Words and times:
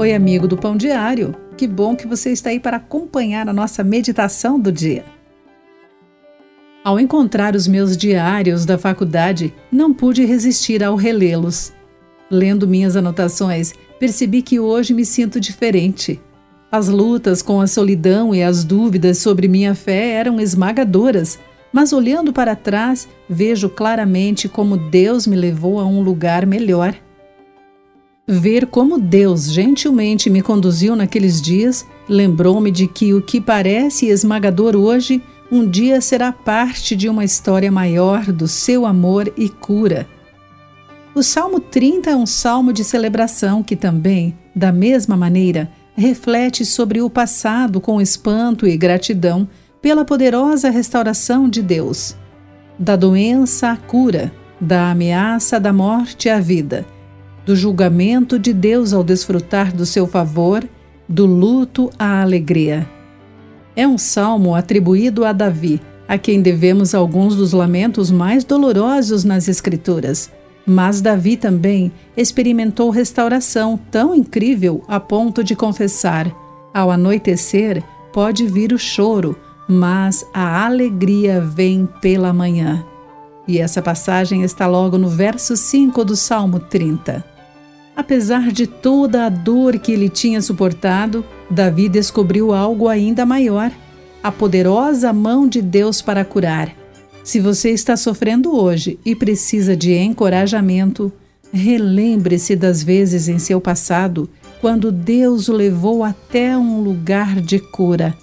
Oi, 0.00 0.14
amigo 0.14 0.48
do 0.48 0.56
Pão 0.56 0.78
Diário. 0.78 1.36
Que 1.58 1.66
bom 1.66 1.94
que 1.94 2.06
você 2.06 2.30
está 2.30 2.48
aí 2.48 2.58
para 2.58 2.78
acompanhar 2.78 3.46
a 3.46 3.52
nossa 3.52 3.84
meditação 3.84 4.58
do 4.58 4.72
dia. 4.72 5.04
Ao 6.82 6.98
encontrar 6.98 7.54
os 7.54 7.68
meus 7.68 7.98
diários 7.98 8.64
da 8.64 8.78
faculdade, 8.78 9.52
não 9.70 9.92
pude 9.92 10.24
resistir 10.24 10.82
ao 10.82 10.96
relê-los. 10.96 11.74
Lendo 12.30 12.66
minhas 12.66 12.96
anotações, 12.96 13.74
percebi 13.98 14.40
que 14.40 14.58
hoje 14.58 14.94
me 14.94 15.04
sinto 15.04 15.38
diferente. 15.38 16.18
As 16.72 16.88
lutas 16.88 17.42
com 17.42 17.60
a 17.60 17.66
solidão 17.66 18.34
e 18.34 18.42
as 18.42 18.64
dúvidas 18.64 19.18
sobre 19.18 19.48
minha 19.48 19.74
fé 19.74 20.12
eram 20.12 20.40
esmagadoras, 20.40 21.38
mas 21.70 21.92
olhando 21.92 22.32
para 22.32 22.56
trás, 22.56 23.06
vejo 23.28 23.68
claramente 23.68 24.48
como 24.48 24.78
Deus 24.78 25.26
me 25.26 25.36
levou 25.36 25.78
a 25.78 25.84
um 25.84 26.00
lugar 26.00 26.46
melhor. 26.46 26.94
Ver 28.32 28.66
como 28.66 28.96
Deus 28.96 29.52
gentilmente 29.52 30.30
me 30.30 30.40
conduziu 30.40 30.94
naqueles 30.94 31.42
dias 31.42 31.84
lembrou-me 32.08 32.70
de 32.70 32.86
que 32.86 33.12
o 33.12 33.20
que 33.20 33.40
parece 33.40 34.06
esmagador 34.06 34.76
hoje, 34.76 35.20
um 35.50 35.68
dia 35.68 36.00
será 36.00 36.30
parte 36.30 36.94
de 36.94 37.08
uma 37.08 37.24
história 37.24 37.72
maior 37.72 38.30
do 38.30 38.46
seu 38.46 38.86
amor 38.86 39.32
e 39.36 39.48
cura. 39.48 40.06
O 41.12 41.24
Salmo 41.24 41.58
30 41.58 42.10
é 42.10 42.14
um 42.14 42.24
salmo 42.24 42.72
de 42.72 42.84
celebração 42.84 43.64
que 43.64 43.74
também, 43.74 44.38
da 44.54 44.70
mesma 44.70 45.16
maneira, 45.16 45.68
reflete 45.96 46.64
sobre 46.64 47.02
o 47.02 47.10
passado 47.10 47.80
com 47.80 48.00
espanto 48.00 48.64
e 48.64 48.76
gratidão 48.76 49.48
pela 49.82 50.04
poderosa 50.04 50.70
restauração 50.70 51.48
de 51.48 51.62
Deus. 51.62 52.14
Da 52.78 52.94
doença 52.94 53.72
à 53.72 53.76
cura, 53.76 54.32
da 54.60 54.92
ameaça 54.92 55.58
da 55.58 55.72
morte 55.72 56.28
à 56.28 56.38
vida 56.38 56.86
do 57.44 57.56
julgamento 57.56 58.38
de 58.38 58.52
Deus 58.52 58.92
ao 58.92 59.02
desfrutar 59.02 59.74
do 59.74 59.86
seu 59.86 60.06
favor, 60.06 60.66
do 61.08 61.26
luto 61.26 61.90
à 61.98 62.22
alegria. 62.22 62.88
É 63.74 63.86
um 63.86 63.98
salmo 63.98 64.54
atribuído 64.54 65.24
a 65.24 65.32
Davi, 65.32 65.80
a 66.06 66.18
quem 66.18 66.42
devemos 66.42 66.94
alguns 66.94 67.36
dos 67.36 67.52
lamentos 67.52 68.10
mais 68.10 68.44
dolorosos 68.44 69.24
nas 69.24 69.48
Escrituras. 69.48 70.30
Mas 70.66 71.00
Davi 71.00 71.36
também 71.36 71.90
experimentou 72.16 72.90
restauração 72.90 73.78
tão 73.90 74.14
incrível 74.14 74.84
a 74.86 75.00
ponto 75.00 75.42
de 75.42 75.56
confessar: 75.56 76.30
ao 76.74 76.90
anoitecer 76.90 77.82
pode 78.12 78.46
vir 78.46 78.72
o 78.72 78.78
choro, 78.78 79.36
mas 79.68 80.26
a 80.34 80.64
alegria 80.66 81.40
vem 81.40 81.88
pela 82.00 82.32
manhã. 82.32 82.84
E 83.46 83.58
essa 83.58 83.80
passagem 83.80 84.42
está 84.42 84.66
logo 84.66 84.98
no 84.98 85.08
verso 85.08 85.56
5 85.56 86.04
do 86.04 86.14
Salmo 86.14 86.60
30. 86.60 87.24
Apesar 88.00 88.50
de 88.50 88.66
toda 88.66 89.26
a 89.26 89.28
dor 89.28 89.78
que 89.78 89.92
ele 89.92 90.08
tinha 90.08 90.40
suportado, 90.40 91.22
Davi 91.50 91.86
descobriu 91.86 92.54
algo 92.54 92.88
ainda 92.88 93.26
maior: 93.26 93.70
a 94.22 94.32
poderosa 94.32 95.12
mão 95.12 95.46
de 95.46 95.60
Deus 95.60 96.00
para 96.00 96.24
curar. 96.24 96.74
Se 97.22 97.38
você 97.38 97.68
está 97.68 97.98
sofrendo 97.98 98.56
hoje 98.56 98.98
e 99.04 99.14
precisa 99.14 99.76
de 99.76 99.94
encorajamento, 99.94 101.12
relembre-se 101.52 102.56
das 102.56 102.82
vezes 102.82 103.28
em 103.28 103.38
seu 103.38 103.60
passado 103.60 104.30
quando 104.62 104.90
Deus 104.90 105.50
o 105.50 105.52
levou 105.52 106.02
até 106.02 106.56
um 106.56 106.80
lugar 106.80 107.38
de 107.38 107.58
cura. 107.58 108.16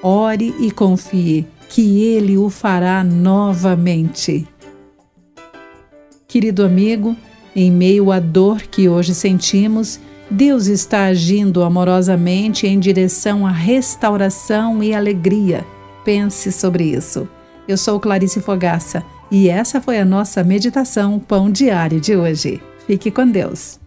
Ore 0.00 0.54
e 0.60 0.70
confie 0.70 1.44
que 1.68 2.04
Ele 2.04 2.38
o 2.38 2.48
fará 2.48 3.02
novamente. 3.02 4.46
Querido 6.28 6.64
amigo, 6.64 7.16
em 7.58 7.72
meio 7.72 8.12
à 8.12 8.20
dor 8.20 8.62
que 8.62 8.88
hoje 8.88 9.12
sentimos, 9.12 9.98
Deus 10.30 10.66
está 10.66 11.06
agindo 11.06 11.64
amorosamente 11.64 12.68
em 12.68 12.78
direção 12.78 13.44
à 13.44 13.50
restauração 13.50 14.80
e 14.80 14.94
alegria. 14.94 15.66
Pense 16.04 16.52
sobre 16.52 16.84
isso. 16.84 17.28
Eu 17.66 17.76
sou 17.76 17.98
Clarice 17.98 18.40
Fogaça 18.40 19.02
e 19.28 19.48
essa 19.48 19.80
foi 19.80 19.98
a 19.98 20.04
nossa 20.04 20.44
meditação 20.44 21.18
Pão 21.18 21.50
Diário 21.50 22.00
de 22.00 22.14
hoje. 22.14 22.62
Fique 22.86 23.10
com 23.10 23.28
Deus. 23.28 23.80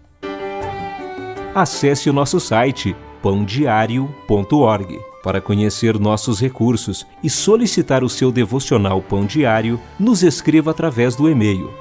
Acesse 1.56 2.10
o 2.10 2.14
nosso 2.14 2.42
site 2.42 2.94
pãodiario.org 3.22 5.00
para 5.24 5.40
conhecer 5.40 5.98
nossos 5.98 6.42
recursos 6.42 7.08
e 7.24 7.30
solicitar 7.30 8.04
o 8.04 8.10
seu 8.10 8.34
devocional 8.34 9.02
Pão 9.02 9.26
Diário. 9.26 9.80
Nos 9.98 10.24
escreva 10.24 10.72
através 10.72 11.16
do 11.16 11.30
e-mail 11.30 11.72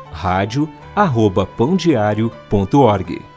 rádio@pãodiario.org. 1.05 3.30